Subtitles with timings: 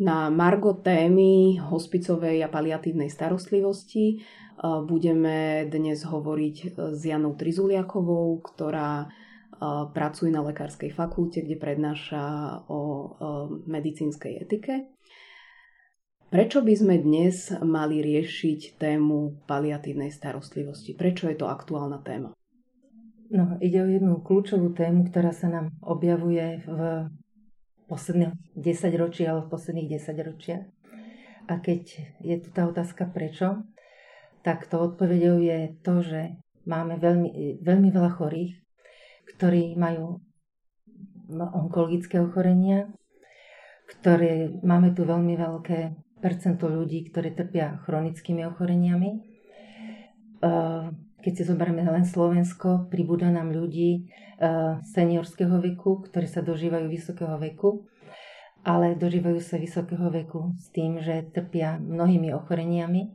[0.00, 4.24] Na margo témy hospicovej a paliatívnej starostlivosti
[4.88, 9.12] budeme dnes hovoriť s Janou Trizuliakovou, ktorá
[9.92, 12.24] pracuje na lekárskej fakulte, kde prednáša
[12.72, 13.12] o
[13.68, 14.88] medicínskej etike.
[16.32, 20.96] Prečo by sme dnes mali riešiť tému paliatívnej starostlivosti?
[20.96, 22.32] Prečo je to aktuálna téma?
[23.28, 27.04] No, ide o jednu kľúčovú tému, ktorá sa nám objavuje v
[27.90, 30.64] posledných 10 ročí, ale v posledných 10 ročiach.
[31.50, 31.82] A keď
[32.22, 33.66] je tu tá otázka prečo,
[34.46, 38.54] tak to odpovedou je to, že máme veľmi, veľmi veľa chorých,
[39.34, 40.22] ktorí majú
[41.34, 42.90] onkologické ochorenia,
[43.90, 45.78] ktoré máme tu veľmi veľké
[46.22, 49.10] percento ľudí, ktorí trpia chronickými ochoreniami.
[51.20, 54.08] Keď si zoberieme len Slovensko, pribúda nám ľudí
[54.40, 57.84] Eh, seniorského veku, ktorí sa dožívajú vysokého veku,
[58.64, 63.12] ale dožívajú sa vysokého veku s tým, že trpia mnohými ochoreniami,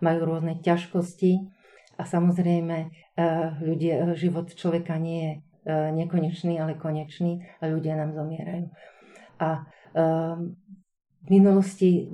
[0.00, 1.36] majú rôzne ťažkosti
[2.00, 8.16] a samozrejme eh, ľudia, život človeka nie je eh, nekonečný, ale konečný a ľudia nám
[8.16, 8.64] zomierajú.
[9.36, 9.68] A
[11.22, 12.10] v minulosti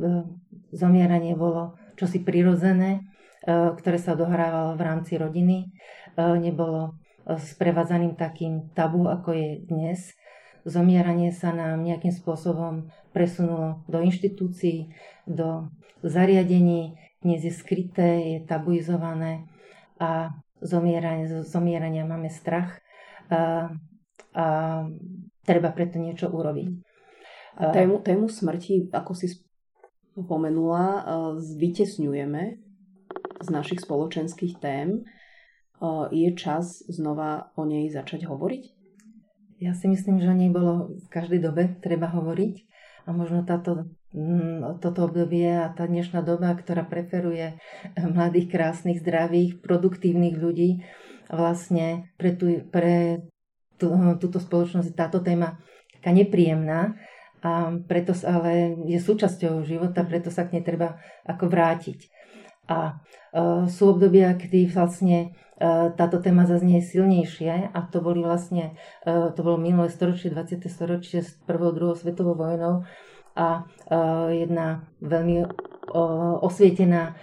[0.68, 3.08] zomieranie bolo čosi prirodzené,
[3.44, 5.72] ktoré sa dohrávalo v rámci rodiny.
[6.16, 9.98] Nebolo sprevádzaným takým tabu, ako je dnes.
[10.68, 14.92] Zomieranie sa nám nejakým spôsobom presunulo do inštitúcií,
[15.24, 15.72] do
[16.04, 19.44] zariadení, dnes je skryté, je tabuizované
[20.00, 22.80] a zomieranie, zomierania máme strach
[23.28, 23.68] a,
[24.36, 24.46] a
[25.44, 26.68] treba preto niečo urobiť.
[27.60, 29.36] Tému, tému smrti, ako si
[30.16, 31.04] spomenula,
[31.36, 32.69] vytesňujeme
[33.40, 35.08] z našich spoločenských tém
[36.12, 38.64] je čas znova o nej začať hovoriť?
[39.60, 42.54] Ja si myslím, že o nej bolo v každej dobe treba hovoriť
[43.04, 47.60] a možno táto, mm, toto obdobie a tá dnešná doba, ktorá preferuje
[47.96, 50.84] mladých, krásnych, zdravých, produktívnych ľudí,
[51.28, 53.24] vlastne pre, tú, pre
[53.80, 55.60] tú, túto spoločnosť táto téma
[55.96, 56.96] taká nepríjemná,
[57.40, 62.19] a preto ale je súčasťou života, preto sa k nej treba ako vrátiť.
[62.70, 63.02] A
[63.34, 68.72] uh, sú obdobia, kedy vlastne E, táto téma zaznie silnejšie a to boli vlastne,
[69.04, 70.64] e, to bolo minulé storočie, 20.
[70.72, 72.88] storočie s prvou, druhou svetovou vojnou
[73.36, 75.68] a e, jedna veľmi
[76.46, 77.18] osvietená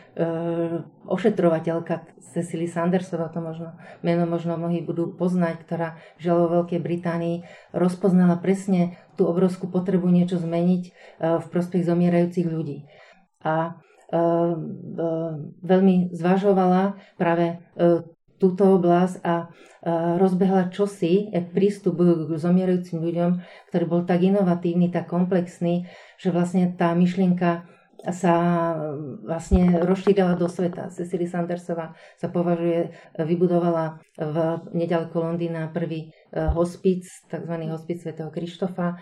[1.08, 7.48] ošetrovateľka Cecily Sandersová, to možno, meno možno mnohí budú poznať, ktorá žila vo Veľkej Británii,
[7.72, 10.84] rozpoznala presne tú obrovskú potrebu niečo zmeniť
[11.40, 12.92] v prospech zomierajúcich ľudí.
[13.40, 13.80] A
[15.64, 17.60] veľmi zvažovala práve
[18.38, 19.52] túto oblasť a
[20.16, 26.72] rozbehla čosi, jak prístup k zomierajúcim ľuďom, ktorý bol tak inovatívny, tak komplexný, že vlastne
[26.72, 27.68] tá myšlienka
[28.14, 28.34] sa
[29.26, 30.94] vlastne rozšírila do sveta.
[30.94, 34.36] Cecily Sandersová sa považuje, vybudovala v
[34.72, 37.54] nedaleko Londýna prvý e, hospic, tzv.
[37.68, 38.98] hospic svätého Krištofa, e,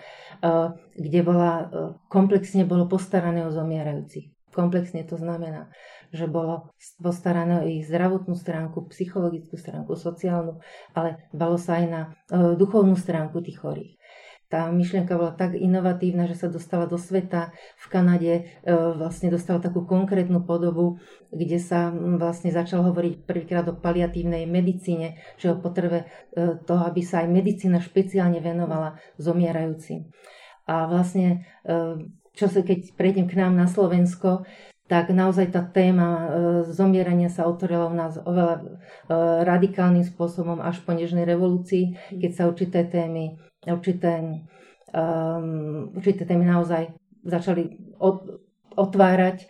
[0.95, 1.65] kde bola, e,
[2.07, 4.34] komplexne bolo postarané o zomierajúcich.
[4.55, 5.67] Komplexne to znamená,
[6.15, 6.71] že bolo
[7.03, 10.63] postarané o ich zdravotnú stránku, psychologickú stránku, sociálnu,
[10.95, 13.99] ale balo sa aj na e, duchovnú stránku tých chorých.
[14.45, 17.51] Tá myšlienka bola tak inovatívna, že sa dostala do sveta.
[17.75, 21.03] V Kanade e, vlastne dostala takú konkrétnu podobu,
[21.35, 27.03] kde sa vlastne začal hovoriť prvýkrát o paliatívnej medicíne, že o potrebe e, toho, aby
[27.03, 30.07] sa aj medicína špeciálne venovala zomierajúcim.
[30.65, 31.45] A vlastne
[32.35, 34.43] čo sa, keď prejdem k nám na Slovensko,
[34.85, 36.25] tak naozaj tá téma e,
[36.69, 38.63] zomierania sa otvorila u nás oveľa e,
[39.41, 43.33] radikálnym spôsobom až po nežnej revolúcii, keď sa určité témy,
[43.65, 44.45] určité,
[44.93, 46.93] um, určité témy naozaj
[47.25, 47.81] začali
[48.77, 49.49] otvárať.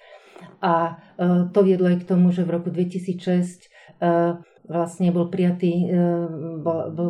[0.63, 3.67] A uh, to viedlo aj k tomu, že v roku 2006
[3.99, 5.97] uh, vlastne bol prijatý, e,
[6.61, 7.09] bol, bol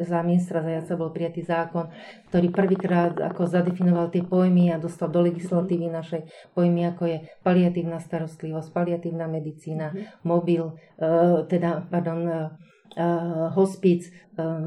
[0.00, 1.92] za ministra Zajaca bol prijatý zákon,
[2.32, 6.24] ktorý prvýkrát ako zadefinoval tie pojmy a dostal do legislatívy našej
[6.56, 10.24] pojmy, ako je paliatívna starostlivosť, paliatívna medicína, mhm.
[10.24, 12.34] mobil, e, teda, pardon, e,
[13.58, 14.06] hospic,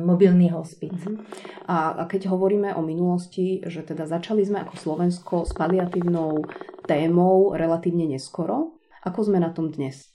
[0.03, 0.91] mobilný hospic.
[0.91, 1.23] Uh-huh.
[1.63, 6.44] A, a keď hovoríme o minulosti, že teda začali sme ako Slovensko s paliatívnou
[6.83, 10.11] témou relatívne neskoro, ako sme na tom dnes?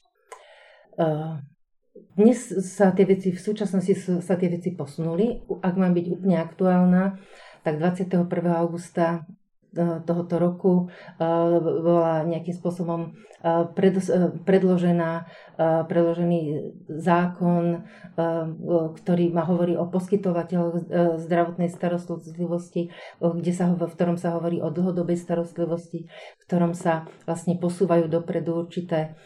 [1.00, 1.41] Uh,
[2.12, 2.38] dnes
[2.76, 5.49] sa tie veci, v súčasnosti sa tie veci posunuli.
[5.64, 7.17] Ak mám byť úplne aktuálna,
[7.64, 8.29] tak 21.
[8.53, 9.25] augusta
[10.05, 13.17] tohoto roku bola nejakým spôsobom
[14.44, 15.25] predložená,
[15.88, 16.41] predložený
[16.93, 17.81] zákon,
[19.00, 20.93] ktorý ma hovorí o poskytovateľoch
[21.25, 27.56] zdravotnej starostlivosti, kde sa, v ktorom sa hovorí o dlhodobej starostlivosti, v ktorom sa vlastne
[27.56, 29.17] posúvajú dopredu určité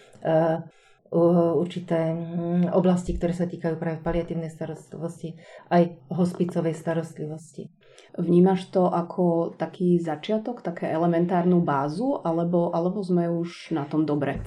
[1.12, 5.38] určité hm, oblasti, ktoré sa týkajú práve paliatívnej starostlivosti,
[5.70, 7.70] aj hospicovej starostlivosti.
[8.16, 14.40] Vnímaš to ako taký začiatok, také elementárnu bázu, alebo, alebo sme už na tom dobre?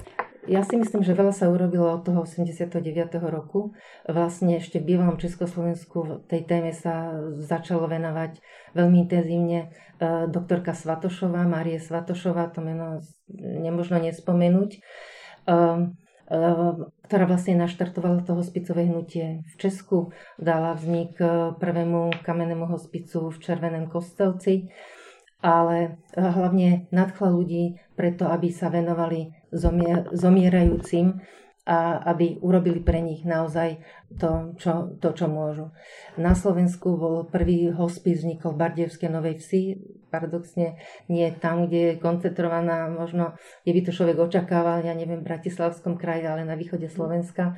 [0.48, 2.80] Ja si myslím, že veľa sa urobilo od toho 89.
[3.28, 3.76] roku.
[4.08, 8.40] Vlastne ešte v bývalom Československu tej téme sa začalo venovať
[8.72, 13.04] veľmi intenzívne e, doktorka Svatošová, Marie Svatošová, to meno
[13.36, 14.80] nemožno nespomenúť
[15.46, 15.78] Eh,
[16.30, 23.40] ktorá vlastne naštartovala to hospicové hnutie v Česku, dala vznik eh, prvému kamennému hospicu v
[23.42, 24.70] Červeném kostelci,
[25.42, 29.34] ale eh, hlavne nadchla ľudí preto, aby sa venovali
[30.14, 31.18] zomierajúcim
[31.70, 33.78] a aby urobili pre nich naozaj
[34.18, 35.70] to, čo, to, čo môžu.
[36.18, 39.78] Na Slovensku bol prvý hospic, vznikol v Bardevskej Novej Vsi,
[40.10, 45.30] paradoxne nie tam, kde je koncentrovaná, možno, kde by to človek očakával, ja neviem, v
[45.30, 47.54] Bratislavskom kraji, ale na východe Slovenska.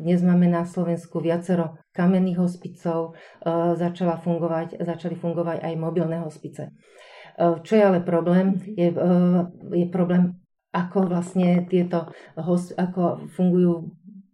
[0.00, 6.72] Dnes máme na Slovensku viacero kamenných hospicov, e, začala fungovať, začali fungovať aj mobilné hospice.
[6.72, 9.10] E, čo je ale problém, je, e,
[9.76, 12.10] je problém ako vlastne tieto
[12.78, 13.90] ako fungujú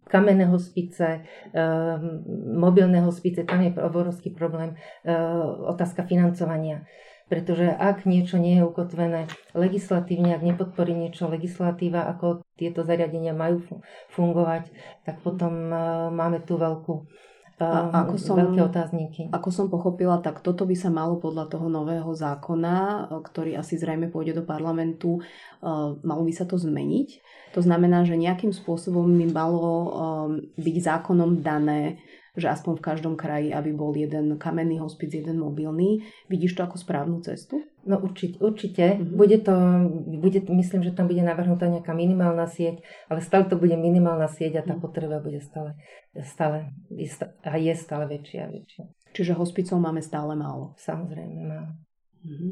[0.07, 2.23] kamenné hospice, ehm,
[2.55, 6.87] mobilné hospice, tam je obrovský problém, ehm, otázka financovania.
[7.27, 13.59] Pretože ak niečo nie je ukotvené legislatívne, ak nepodporí niečo legislatíva, ako tieto zariadenia majú
[14.15, 14.71] fungovať,
[15.03, 17.03] tak potom ehm, máme tu veľkú
[17.57, 19.21] a ako som, veľké otázniky.
[19.33, 24.13] Ako som pochopila, tak toto by sa malo podľa toho nového zákona, ktorý asi zrejme
[24.13, 25.25] pôjde do parlamentu,
[26.05, 27.17] malo by sa to zmeniť.
[27.57, 29.65] To znamená, že nejakým spôsobom by malo
[30.53, 31.97] byť zákonom dané,
[32.37, 36.05] že aspoň v každom kraji, aby bol jeden kamenný hospic, jeden mobilný.
[36.29, 37.65] Vidíš to ako správnu cestu?
[37.81, 38.85] No určite, určite.
[38.93, 39.17] Mm-hmm.
[39.17, 39.53] Bude to,
[40.21, 44.61] bude, myslím, že tam bude navrhnutá nejaká minimálna sieť, ale stále to bude minimálna sieť
[44.61, 44.85] a tá mm-hmm.
[44.85, 45.73] potreba bude stále,
[46.21, 46.69] stále
[47.41, 48.83] a je stále väčšia a väčšia.
[49.17, 50.77] Čiže hospicov máme stále málo.
[50.77, 51.73] Samozrejme málo.
[52.21, 52.51] Mm-hmm.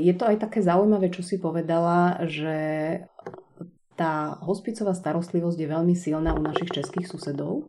[0.00, 2.56] Je to aj také zaujímavé, čo si povedala, že
[3.94, 7.68] tá hospicová starostlivosť je veľmi silná u našich českých susedov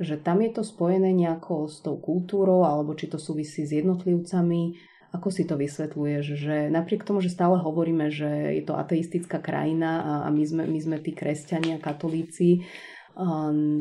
[0.00, 4.88] že tam je to spojené nejako s tou kultúrou, alebo či to súvisí s jednotlivcami.
[5.10, 10.22] Ako si to vysvetľuješ, že napriek tomu, že stále hovoríme, že je to ateistická krajina
[10.22, 12.62] a my sme, my sme tí kresťania, katolíci,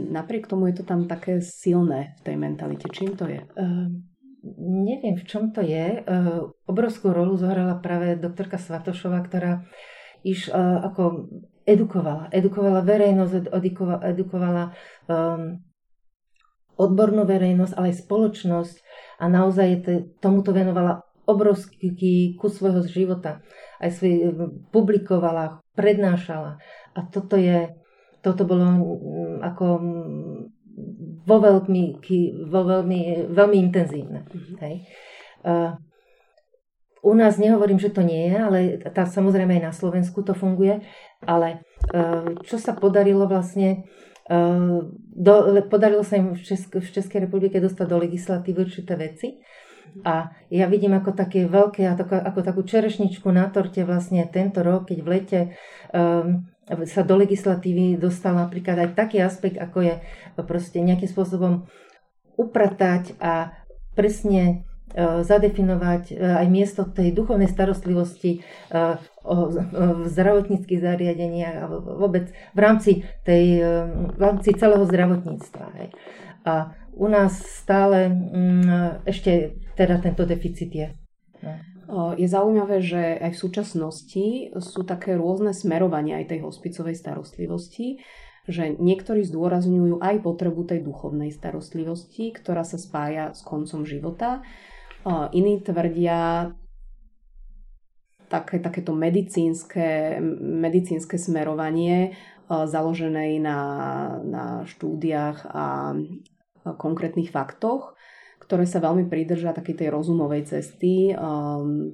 [0.10, 2.90] napriek tomu je to tam také silné v tej mentalite.
[2.90, 3.46] Čím to je?
[3.46, 3.88] Uh,
[4.66, 6.02] neviem, v čom to je.
[6.02, 9.64] Uh, obrovskú rolu zohrala práve doktorka Svatošová, ktorá
[10.26, 11.30] iš uh, ako
[11.64, 12.34] edukovala.
[12.34, 14.64] Edukovala verejnosť, edukovala, edukovala
[16.80, 18.76] odbornú verejnosť, ale aj spoločnosť
[19.20, 19.68] a naozaj
[20.24, 23.44] tomuto venovala obrovský kus svojho života.
[23.78, 24.34] Aj svoj,
[24.72, 26.58] publikovala, prednášala.
[26.96, 27.76] A toto je,
[28.24, 28.66] toto bolo
[29.44, 29.66] ako
[31.28, 31.84] vo veľmi,
[32.48, 34.26] vo veľmi, veľmi intenzívne.
[34.26, 34.56] Mm-hmm.
[34.64, 34.76] Hej.
[35.44, 35.76] Uh,
[37.00, 38.60] u nás nehovorím, že to nie je, ale
[38.92, 40.84] tá, samozrejme aj na Slovensku to funguje,
[41.24, 43.88] ale uh, čo sa podarilo vlastne
[44.30, 45.34] do,
[45.66, 49.42] podarilo sa im v, Česk, v Českej republike dostať do legislatívy určité veci.
[50.06, 54.98] A ja vidím ako také veľké, ako, takú čerešničku na torte vlastne tento rok, keď
[55.02, 55.40] v lete
[55.90, 56.46] um,
[56.86, 59.94] sa do legislatívy dostal napríklad aj taký aspekt, ako je
[60.46, 61.66] proste nejakým spôsobom
[62.38, 63.58] upratať a
[63.98, 68.78] presne E, zadefinovať e, aj miesto tej duchovnej starostlivosti e,
[69.24, 71.66] v zdravotníckých zariadeniach a
[72.00, 72.92] vôbec v rámci,
[73.28, 73.62] tej,
[74.16, 75.66] v rámci celého zdravotníctva.
[76.48, 80.88] A u nás stále mm, ešte teda tento deficit je.
[81.44, 81.54] No.
[82.16, 84.26] Je zaujímavé, že aj v súčasnosti
[84.62, 88.00] sú také rôzne smerovania aj tej hospicovej starostlivosti,
[88.46, 94.46] že niektorí zdôrazňujú aj potrebu tej duchovnej starostlivosti, ktorá sa spája s koncom života
[95.32, 96.52] Iní tvrdia
[98.30, 102.14] také, takéto medicínske, medicínske smerovanie
[102.50, 103.60] založené na,
[104.22, 105.94] na štúdiách a
[106.78, 107.94] konkrétnych faktoch,
[108.42, 111.14] ktoré sa veľmi pridržia takej tej rozumovej cesty.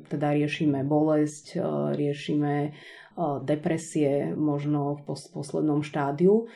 [0.08, 1.60] Teda riešime bolesť,
[1.96, 2.72] riešime
[3.44, 6.48] depresie možno v poslednom štádiu.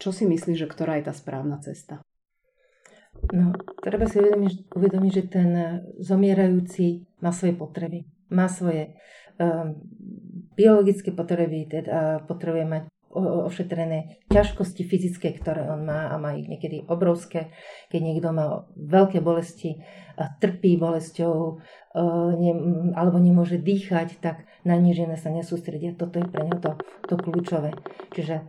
[0.00, 2.00] Čo si myslíš, že ktorá je tá správna cesta?
[3.30, 5.50] No, treba si uvedomiť, uvedomiť, že ten
[6.02, 8.02] zomierajúci má svoje potreby.
[8.34, 8.98] Má svoje
[9.38, 9.78] um,
[10.58, 16.88] biologické potreby, teda potrebuje mať ošetrené ťažkosti fyzické, ktoré on má a má ich niekedy
[16.88, 17.52] obrovské.
[17.92, 19.84] Keď niekto má veľké bolesti
[20.16, 21.60] trpí bolesťou
[22.96, 25.92] alebo nemôže dýchať, tak na nič iné sa nesústredia.
[25.92, 26.72] Toto je pre neho to,
[27.04, 27.76] to kľúčové.
[28.16, 28.48] Čiže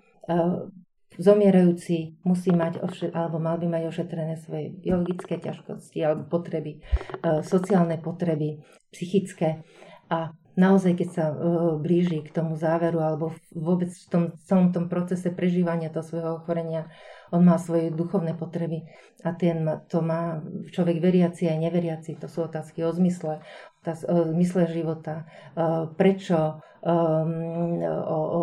[1.20, 2.82] zomierajúci musí mať,
[3.14, 6.82] alebo mal by mať ošetrené svoje biologické ťažkosti alebo potreby,
[7.44, 9.62] sociálne potreby, psychické.
[10.10, 14.86] A naozaj, keď sa uh, blíži k tomu záveru alebo vôbec v tom celom tom
[14.86, 16.90] procese prežívania toho svojho ochorenia,
[17.34, 18.86] on má svoje duchovné potreby
[19.26, 23.42] a ten to má človek veriaci aj neveriaci, to sú otázky o zmysle,
[24.06, 25.26] o zmysle života,
[25.98, 26.96] prečo, o,
[28.06, 28.42] o,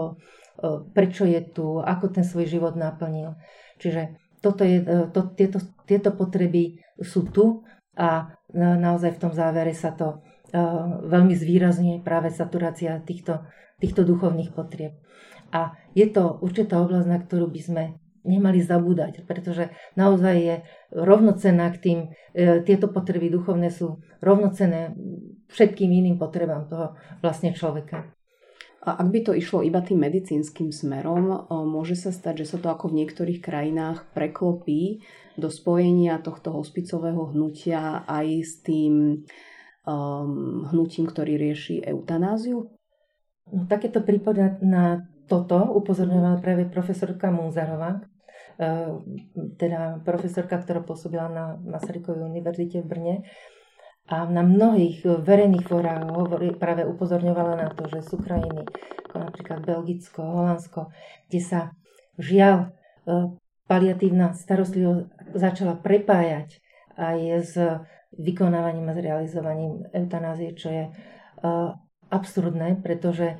[0.92, 3.36] prečo je tu, ako ten svoj život naplnil.
[3.80, 7.64] Čiže toto je, e, to, tieto, tieto potreby sú tu
[7.96, 10.20] a naozaj v tom závere sa to
[11.06, 13.46] veľmi zvýrazňuje práve saturácia týchto,
[13.78, 14.98] týchto duchovných potrieb.
[15.54, 17.84] A je to určitá oblasť, na ktorú by sme
[18.22, 20.56] nemali zabúdať, pretože naozaj je
[20.92, 21.98] rovnocená k tým,
[22.36, 24.92] e, tieto potreby duchovné sú rovnocené
[25.48, 28.12] všetkým iným potrebám toho vlastne človeka.
[28.80, 32.88] Ak by to išlo iba tým medicínskym smerom, môže sa stať, že sa to ako
[32.88, 35.04] v niektorých krajinách preklopí
[35.37, 39.25] do spojenia tohto hospicového hnutia aj s tým
[39.84, 42.72] um, hnutím, ktorý rieši eutanáziu?
[43.52, 48.96] No, takéto prípady na toto upozorňovala práve profesorka Munzarová, uh,
[49.60, 53.16] teda profesorka, ktorá pôsobila na Masarykovej univerzite v Brne.
[54.10, 58.66] A na mnohých verejných fórach hovorí, práve upozorňovala na to, že sú krajiny,
[59.06, 60.90] ako napríklad Belgicko, Holandsko,
[61.30, 61.60] kde sa
[62.18, 62.74] žiaľ
[63.06, 63.30] uh,
[63.70, 66.58] paliatívna starostlivosť začala prepájať
[66.98, 67.54] aj s
[68.18, 71.78] vykonávaním a zrealizovaním eutanázie, čo je uh,
[72.10, 73.38] absurdné, pretože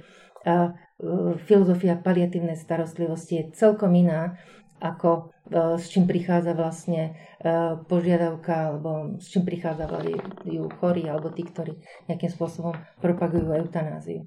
[1.45, 4.41] filozofia paliatívnej starostlivosti je celkom iná,
[4.81, 10.17] ako uh, s čím prichádza vlastne uh, požiadavka, alebo s čím prichádzali
[10.49, 14.25] ju chorí, alebo tí, ktorí nejakým spôsobom propagujú eutanáziu.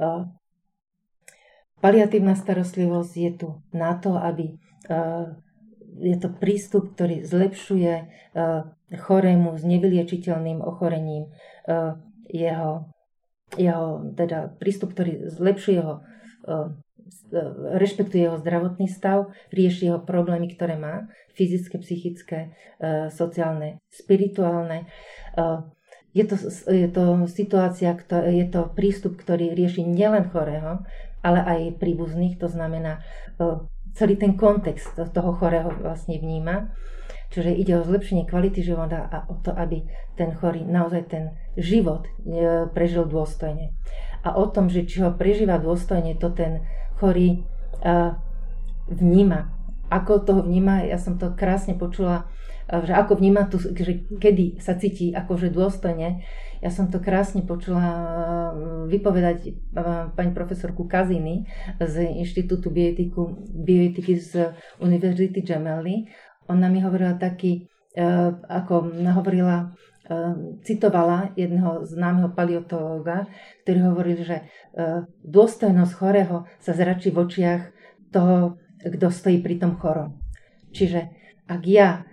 [0.00, 0.32] Uh,
[1.84, 4.56] paliatívna starostlivosť je tu na to, aby
[6.00, 8.04] je to prístup, ktorý zlepšuje e,
[8.94, 11.30] chorému s nevyliečiteľným ochorením e,
[12.30, 12.90] jeho,
[13.54, 13.88] jeho
[14.18, 16.02] teda prístup, ktorý zlepšuje jeho e,
[17.78, 22.38] rešpektuje jeho zdravotný stav, rieši jeho problémy, ktoré má, fyzické, psychické,
[23.10, 24.86] sociálne, spirituálne.
[26.14, 26.38] Je to,
[26.70, 27.90] je to situácia,
[28.30, 30.86] je to prístup, ktorý rieši nielen chorého,
[31.26, 33.02] ale aj príbuzných, to znamená
[33.94, 36.74] celý ten kontext toho chorého vlastne vníma.
[37.34, 39.82] Čiže ide o zlepšenie kvality života a o to, aby
[40.14, 43.74] ten chorý naozaj ten život e, prežil dôstojne.
[44.22, 46.62] A o tom, že či ho prežíva dôstojne, to ten
[46.98, 48.14] chorý e,
[48.90, 49.50] vníma.
[49.92, 52.26] Ako to vníma, ja som to krásne počula,
[52.66, 56.24] e, že ako vníma tu, že kedy sa cíti akože dôstojne.
[56.64, 57.84] Ja som to krásne počula
[58.56, 59.50] mm, vypovedať e,
[60.16, 61.44] pani profesorku Kaziny
[61.76, 66.08] z Inštitútu bioetiku, bioetiky z Univerzity Gemelli.
[66.48, 68.02] Ona mi hovorila taký, e,
[68.48, 69.93] ako hovorila, e,
[70.60, 73.24] citovala jedného známeho paleontológa,
[73.64, 74.44] ktorý hovoril, že
[75.24, 77.62] dôstojnosť chorého sa zračí v očiach
[78.12, 80.20] toho, kto stojí pri tom chorom.
[80.76, 81.08] Čiže
[81.48, 82.04] ak ja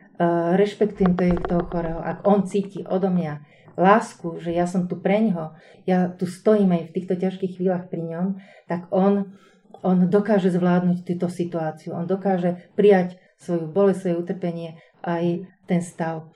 [0.55, 3.43] rešpektujem toho chorého, ak on cíti odo mňa
[3.75, 7.89] lásku, že ja som tu pre ňo, ja tu stojím aj v týchto ťažkých chvíľach
[7.89, 8.27] pri ňom,
[8.69, 9.35] tak on,
[9.81, 11.97] on dokáže zvládnuť túto situáciu.
[11.97, 14.69] On dokáže prijať svoju bolesť, svoje utrpenie,
[15.01, 16.29] aj ten stav.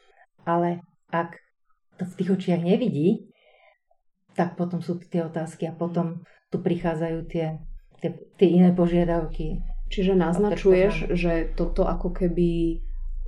[0.43, 0.81] Ale
[1.13, 1.44] ak
[1.95, 3.31] to v tých očiach nevidí,
[4.35, 7.59] tak potom sú tie otázky a potom tu prichádzajú tie,
[8.03, 9.63] tie, tie iné požiadavky.
[9.87, 12.81] Čiže naznačuješ, že toto ako keby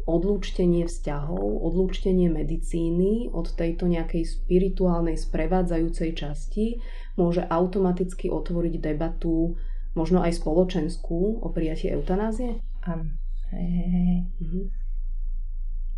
[0.07, 6.79] odlúčtenie vzťahov, odlúčtenie medicíny od tejto nejakej spirituálnej sprevádzajúcej časti
[7.19, 9.59] môže automaticky otvoriť debatu,
[9.99, 12.63] možno aj spoločenskú, o prijatí eutanázie?
[12.87, 13.03] Áno.
[13.51, 14.19] Hej, hej, hej.
[14.39, 14.86] Mhm.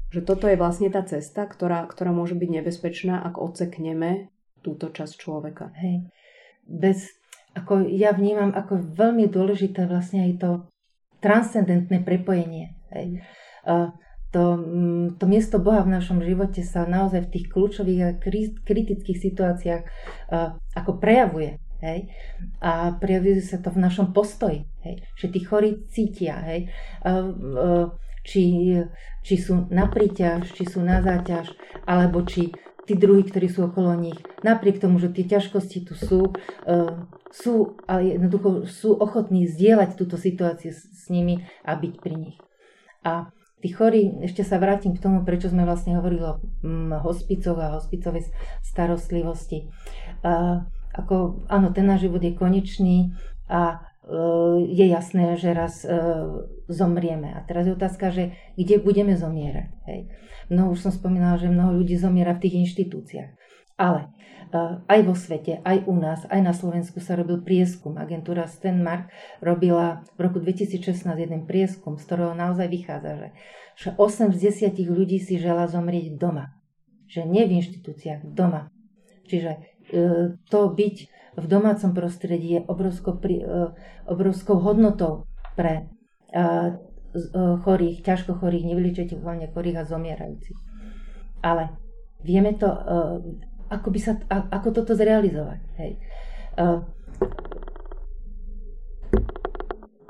[0.09, 4.33] Že toto je vlastne tá cesta, ktorá, ktorá môže byť nebezpečná, ak odsekneme
[4.65, 5.71] túto časť človeka.
[5.77, 6.09] Hej.
[6.65, 7.13] Bez,
[7.53, 10.49] ako ja vnímam ako veľmi dôležité vlastne aj to
[11.21, 12.73] transcendentné prepojenie.
[12.91, 13.21] Hej.
[13.65, 13.89] Mm
[14.29, 18.17] to, mm, to miesto Boha v našom živote sa naozaj v tých kľúčových a
[18.65, 19.83] kritických situáciách
[20.77, 21.57] ako prejavuje.
[21.81, 22.11] Hej?
[22.61, 24.69] A prejavuje sa to v našom postoji.
[24.85, 25.01] Hej?
[25.17, 26.37] Že tí chorí cítia.
[26.45, 26.69] Hej?
[28.25, 28.75] Či,
[29.23, 31.53] či sú na príťaž, či sú na záťaž,
[31.85, 32.51] alebo či
[32.89, 36.33] tí druhí, ktorí sú okolo nich, napriek tomu, že tie ťažkosti tu sú,
[36.65, 42.37] uh, sú, ale jednoducho sú ochotní zdieľať túto situáciu s, nimi a byť pri nich.
[43.05, 43.29] A
[43.61, 47.77] tí chorí, ešte sa vrátim k tomu, prečo sme vlastne hovorili o hm, hospicoch a
[47.77, 48.25] hospicovej
[48.65, 49.69] starostlivosti.
[50.25, 53.13] Uh, ako, áno, ten náš život je konečný
[53.45, 53.88] a
[54.65, 57.29] je jasné, že raz uh, zomrieme.
[57.29, 59.69] A teraz je otázka, že kde budeme zomierať.
[59.85, 60.09] Hej.
[60.49, 63.31] No už som spomínala, že mnoho ľudí zomiera v tých inštitúciách.
[63.77, 64.09] Ale
[64.49, 68.01] uh, aj vo svete, aj u nás, aj na Slovensku sa robil prieskum.
[68.01, 69.13] Agentúra Stenmark
[69.45, 73.29] robila v roku 2016 jeden prieskum, z ktorého naozaj vychádza,
[73.77, 76.57] že 8 z 10 ľudí si žela zomrieť doma.
[77.09, 78.73] Že nie v inštitúciách, doma.
[79.29, 79.79] Čiže
[80.49, 80.95] to byť
[81.39, 83.71] v domácom prostredí je obrovskou, uh,
[84.05, 85.87] obrovskou hodnotou pre
[86.29, 90.59] E, chorých, ťažko chorých, nevyličiteľne chorých a zomierajúcich.
[91.41, 91.73] Ale
[92.21, 92.81] vieme to, e,
[93.73, 95.61] ako, by sa, ako toto zrealizovať.
[95.81, 95.91] Hej.
[95.97, 96.65] E,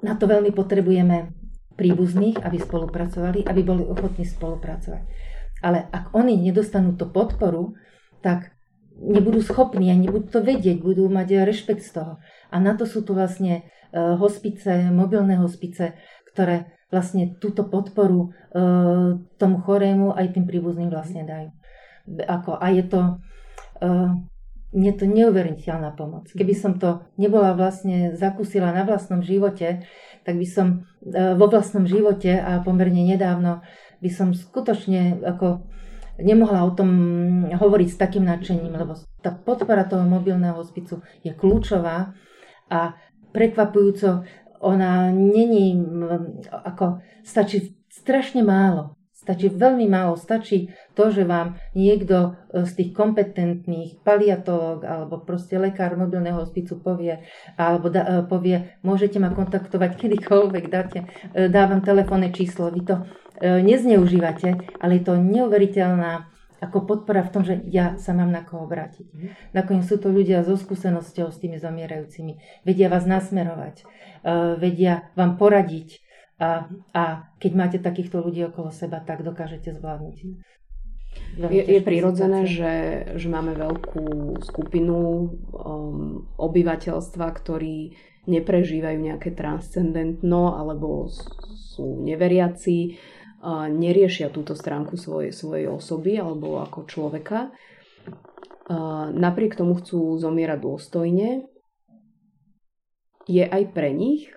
[0.04, 1.32] na to veľmi potrebujeme
[1.80, 5.04] príbuzných, aby spolupracovali, aby boli ochotní spolupracovať.
[5.64, 7.80] Ale ak oni nedostanú to podporu,
[8.20, 8.59] tak
[9.00, 12.13] nebudú schopní a nebudú to vedieť, budú mať rešpekt z toho.
[12.51, 13.63] A na to sú tu vlastne
[13.96, 15.98] hospice, mobilné hospice,
[16.29, 18.60] ktoré vlastne túto podporu e,
[19.38, 21.50] tomu chorému aj tým príbuzným vlastne dajú.
[22.25, 23.01] Ako, a je to,
[23.82, 23.89] e,
[24.74, 26.34] je to neuveriteľná pomoc.
[26.34, 29.86] Keby som to nebola vlastne zakúsila na vlastnom živote,
[30.25, 30.68] tak by som
[31.06, 33.62] e, vo vlastnom živote a pomerne nedávno
[34.01, 35.70] by som skutočne ako
[36.22, 36.90] nemohla o tom
[37.50, 42.14] hovoriť s takým nadšením, lebo tá podpora toho mobilného hospicu je kľúčová
[42.70, 42.96] a
[43.32, 44.24] prekvapujúco
[44.60, 45.80] ona není,
[46.52, 49.00] ako stačí strašne málo.
[49.20, 50.16] Stačí veľmi málo.
[50.16, 56.80] Stačí to, že vám niekto e, z tých kompetentných paliatológ alebo proste lekár mobilného hospicu
[56.80, 57.20] povie,
[57.60, 61.04] alebo da, e, povie, môžete ma kontaktovať kedykoľvek, dáte,
[61.36, 62.72] e, dávam telefónne číslo.
[62.72, 62.96] Vy to
[63.41, 66.29] nezneužívate, ale je to neuveriteľná
[66.60, 69.08] ako podpora v tom, že ja sa mám na koho obrátiť.
[69.15, 69.32] Mm.
[69.56, 72.36] Nakoniec sú to ľudia so skúsenosťou s tými zomierajúcimi.
[72.67, 76.04] Vedia vás nasmerovať, uh, vedia vám poradiť
[76.39, 77.04] a, a
[77.39, 80.17] keď máte takýchto ľudí okolo seba, tak dokážete zvládnuť.
[81.36, 82.73] Je, je prirodzené, že,
[83.17, 87.97] že máme veľkú skupinu um, obyvateľstva, ktorí
[88.30, 91.10] neprežívajú nejaké transcendentno alebo
[91.75, 92.99] sú neveriaci
[93.69, 97.52] neriešia túto stránku svojej, svojej osoby alebo ako človeka.
[99.15, 101.47] Napriek tomu chcú zomierať dôstojne.
[103.30, 104.34] Je aj pre nich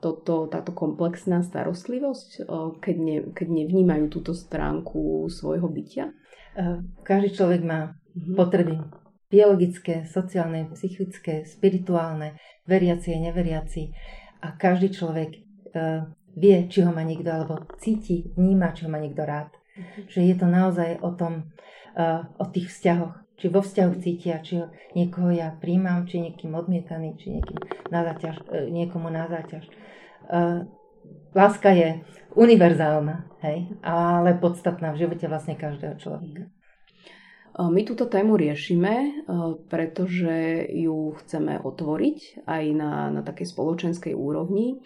[0.00, 2.48] toto, táto komplexná starostlivosť,
[2.80, 6.16] keď, ne, keď nevnímajú túto stránku svojho bytia?
[7.04, 8.34] Každý človek má mhm.
[8.36, 8.74] potreby
[9.32, 12.36] biologické, sociálne, psychické, spirituálne,
[12.68, 13.88] veriaci a neveriaci.
[14.44, 15.40] A každý človek
[16.36, 19.52] vie, či ho má niekto, alebo cíti, vníma, či ho má niekto rád.
[19.52, 20.04] Mm-hmm.
[20.08, 21.52] Že je to naozaj o tom,
[21.96, 23.14] uh, o tých vzťahoch.
[23.40, 27.58] Či vo vzťahoch cítia, či ho, niekoho ja príjmam, či niekým odmietaný, či niekým
[27.90, 29.64] na záťaž, uh, niekomu na záťaž.
[30.28, 30.68] Uh,
[31.32, 36.48] láska je univerzálna, hej, ale podstatná v živote vlastne každého človeka.
[37.52, 39.28] My túto tému riešime,
[39.68, 44.80] pretože ju chceme otvoriť aj na, na takej spoločenskej úrovni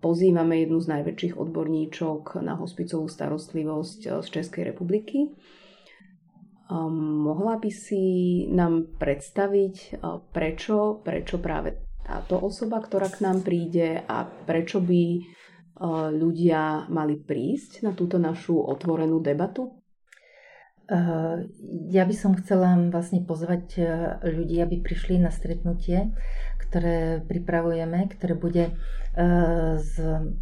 [0.00, 5.28] pozývame jednu z najväčších odborníčok na hospicovú starostlivosť eh, z Českej republiky.
[6.74, 8.02] Mohla by si
[8.48, 9.96] nám predstaviť, eh,
[10.32, 15.22] prečo, prečo práve táto osoba, ktorá k nám príde a prečo by eh,
[16.12, 19.83] ľudia mali prísť na túto našu otvorenú debatu?
[21.88, 23.80] Ja by som chcela vlastne pozvať
[24.20, 26.12] ľudí, aby prišli na stretnutie,
[26.60, 28.76] ktoré pripravujeme, ktoré bude
[29.14, 29.94] Eh, s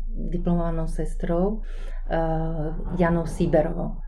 [0.09, 1.61] diplomovanou sestrou
[2.09, 4.01] eh, Janou Siberovou.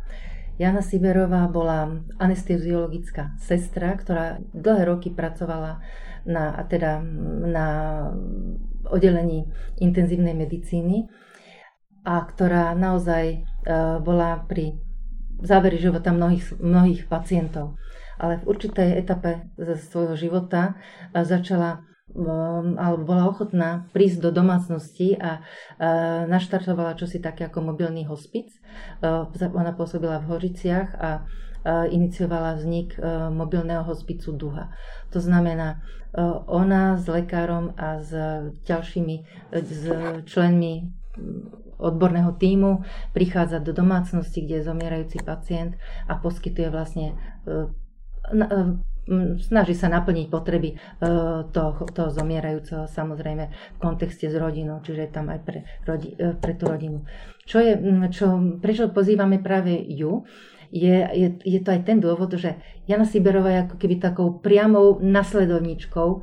[0.56, 5.84] Jana Siberová bola anesteziologická sestra, ktorá dlhé roky pracovala
[6.24, 7.04] na, teda
[7.44, 7.66] na
[8.88, 11.12] oddelení intenzívnej medicíny
[12.08, 13.44] a ktorá naozaj eh,
[14.00, 14.80] bola pri
[15.42, 17.80] záveri života mnohých, mnohých pacientov.
[18.18, 20.78] Ale v určitej etape ze svojho života
[21.10, 21.82] začala
[22.14, 25.42] Ehm, alebo bola ochotná prísť do domácnosti a
[26.30, 28.54] naštartovala čosi také ako mobilný hospic.
[29.02, 31.10] Ehm, ona pôsobila v Horiciach a
[31.88, 32.92] iniciovala vznik
[33.32, 34.68] mobilného hospicu Duha.
[35.08, 35.80] To znamená,
[36.44, 38.12] ona s lekárom a s
[38.68, 39.16] ďalšími
[39.64, 39.82] s
[40.28, 40.92] členmi
[41.78, 42.82] odborného týmu
[43.12, 45.76] prichádza do domácnosti, kde je zomierajúci pacient
[46.08, 47.14] a poskytuje vlastne
[49.36, 50.80] snaží sa naplniť potreby
[51.52, 53.44] toho, toho zomierajúceho samozrejme
[53.76, 57.04] v kontexte s rodinou, čiže tam aj pre, rodi, pre tú rodinu.
[57.44, 57.76] Čo je,
[58.08, 60.24] čo, prečo pozývame práve ju?
[60.74, 62.58] je, je, je to aj ten dôvod, že
[62.90, 66.22] Jana Siberová je ako keby takou priamou nasledovničkou uh,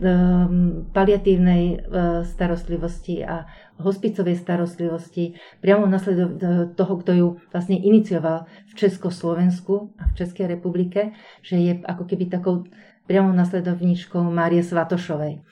[0.00, 1.78] um, paliatívnej uh,
[2.24, 3.44] starostlivosti a
[3.80, 6.36] hospicovej starostlivosti, priamo nasledov
[6.76, 12.28] toho, kto ju vlastne inicioval v Československu a v Českej republike, že je ako keby
[12.28, 12.68] takou
[13.08, 15.42] priamou nasledovničkou Márie Svatošovej.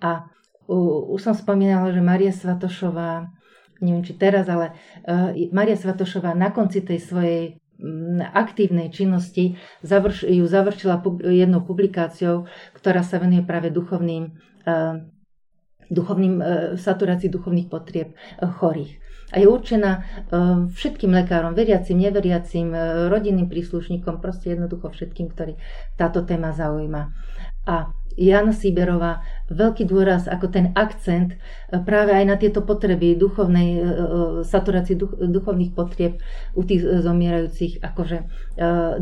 [0.00, 0.30] A
[1.12, 3.28] už som spomínala, že Mária Svatošová
[3.84, 4.72] neviem či teraz, ale
[5.04, 7.42] uh, Maria Svatošová na konci tej svojej
[8.32, 9.58] aktívnej činnosti
[10.24, 14.30] ju završila jednou publikáciou, ktorá sa venuje práve duchovným,
[14.64, 15.04] uh,
[15.90, 19.00] duchovným uh, saturácii duchovných potrieb uh, chorých.
[19.34, 22.70] A je určená uh, všetkým lekárom, veriacim, neveriacim,
[23.10, 25.58] rodinným príslušníkom, proste jednoducho všetkým, ktorí
[25.98, 27.10] táto téma zaujíma.
[27.64, 31.36] A Jana Síberová veľký dôraz ako ten akcent e,
[31.82, 33.88] práve aj na tieto potreby duchovnej, e, e,
[34.46, 36.22] saturácii duch, duchovných potrieb
[36.54, 38.18] u tých zomierajúcich akože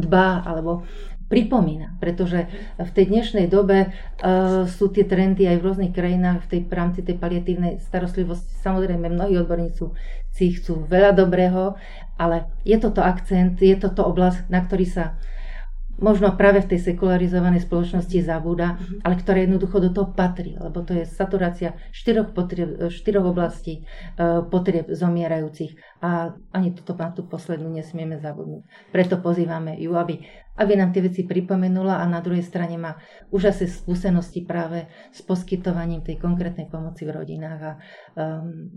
[0.01, 0.89] dbá alebo
[1.33, 2.45] pripomína, pretože
[2.77, 7.01] v tej dnešnej dobe uh, sú tie trendy aj v rôznych krajinách v tej rámci
[7.01, 8.53] tej paliatívnej starostlivosti.
[8.61, 9.89] Samozrejme, mnohí odborníci
[10.29, 11.81] si chcú veľa dobrého,
[12.21, 15.17] ale je toto akcent, je toto oblasť, na ktorý sa
[16.01, 19.05] možno práve v tej sekularizovanej spoločnosti zabúda, mhm.
[19.05, 23.83] ale ktorá jednoducho do toho patrí, lebo to je saturácia štyroch, potrieb, štyroch oblastí
[24.17, 28.63] e, potrieb zomierajúcich a ani toto na tú poslednú nesmieme zabudnúť.
[28.91, 30.23] Preto pozývame ju, aby,
[30.59, 32.97] aby nám tie veci pripomenula a na druhej strane má
[33.31, 37.73] úžasné skúsenosti práve s poskytovaním tej konkrétnej pomoci v rodinách a
[38.19, 38.71] um,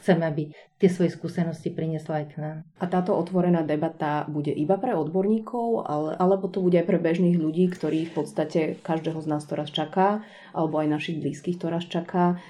[0.00, 0.42] chceme, aby
[0.80, 2.56] tie svoje skúsenosti priniesla aj k nám.
[2.82, 7.38] A táto otvorená debata bude iba pre odborníkov, ale, alebo to bude aj pre bežných
[7.38, 11.70] ľudí, ktorí v podstate každého z nás to raz čaká, alebo aj našich blízkych to
[11.70, 12.42] raz čaká.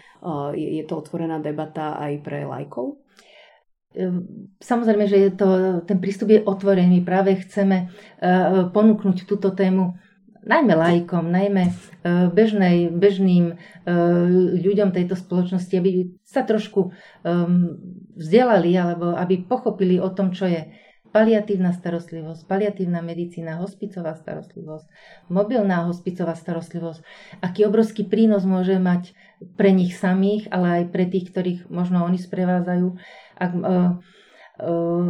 [0.55, 3.03] Je to otvorená debata aj pre lajkov?
[3.93, 5.49] Ehm, samozrejme, že je to,
[5.85, 7.05] ten prístup je otvorený.
[7.05, 8.27] Práve chceme e,
[8.73, 10.01] ponúknuť túto tému
[10.43, 11.73] najmä lajkom, najmä e,
[12.35, 13.55] bežnej, bežným e,
[14.59, 15.91] ľuďom tejto spoločnosti, aby
[16.27, 16.91] sa trošku
[18.17, 20.69] vzdelali alebo aby pochopili o tom, čo je
[21.13, 24.89] paliatívna starostlivosť, paliatívna medicína, hospicová starostlivosť,
[25.29, 27.05] mobilná hospicová starostlivosť,
[27.45, 29.13] aký obrovský prínos môže mať
[29.61, 32.89] pre nich samých, ale aj pre tých, ktorých možno oni sprevádzajú,
[33.37, 33.81] ak, e,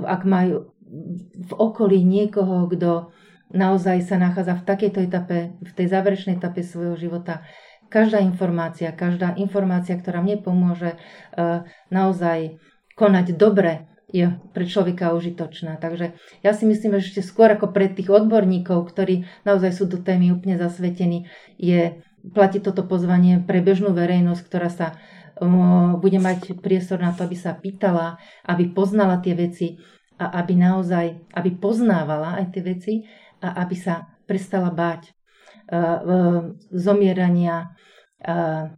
[0.05, 0.75] ak majú
[1.33, 3.15] v okolí niekoho, kto
[3.53, 7.45] naozaj sa nachádza v takejto etape, v tej záverečnej etape svojho života.
[7.93, 12.57] Každá informácia, každá informácia, ktorá mne pomôže uh, naozaj
[12.97, 15.81] konať dobre, je pre človeka užitočná.
[15.81, 16.13] Takže
[16.45, 20.37] ja si myslím, že ešte skôr ako pre tých odborníkov, ktorí naozaj sú do témy
[20.37, 25.01] úplne zasvetení, je platí toto pozvanie pre bežnú verejnosť, ktorá sa
[25.41, 29.81] um, bude mať priestor na to, aby sa pýtala, aby poznala tie veci
[30.21, 32.95] a aby naozaj, aby poznávala aj tie veci
[33.43, 35.11] a aby sa prestala báť
[35.69, 37.75] uh, zomierania,
[38.23, 38.71] uh,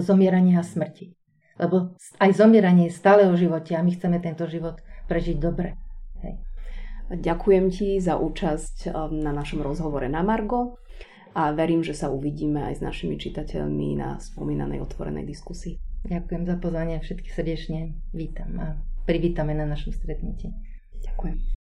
[0.00, 1.12] zomierania a smrti.
[1.54, 5.78] Lebo aj zomieranie je stále o živote a my chceme tento život prežiť dobre.
[6.24, 6.42] Hej.
[7.14, 10.82] Ďakujem ti za účasť na našom rozhovore na Margo
[11.34, 15.78] a verím, že sa uvidíme aj s našimi čitateľmi na spomínanej otvorenej diskusii.
[16.04, 18.66] Ďakujem za pozvanie, všetky srdečne vítam a
[19.06, 20.50] privítame na našom stretnutí.
[21.04, 21.63] Ďakujem.